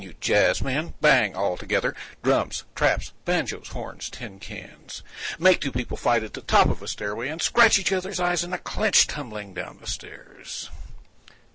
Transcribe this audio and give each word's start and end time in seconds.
you 0.03 0.15
jazzmen, 0.19 0.95
bang 0.99 1.35
altogether 1.35 1.95
drums, 2.23 2.63
traps, 2.73 3.13
banjoes, 3.23 3.67
horns, 3.67 4.09
tin 4.09 4.39
cans—make 4.39 5.61
two 5.61 5.71
people 5.71 5.95
fight 5.95 6.23
on 6.23 6.29
the 6.33 6.41
top 6.41 6.69
of 6.71 6.81
a 6.81 6.87
stairway 6.87 7.27
and 7.27 7.39
scratch 7.39 7.77
each 7.77 7.93
other's 7.93 8.19
eyes 8.19 8.43
in 8.43 8.51
a 8.51 8.57
clinch 8.57 9.05
tumbling 9.05 9.53
down 9.53 9.77
the 9.79 9.85
stairs. 9.85 10.71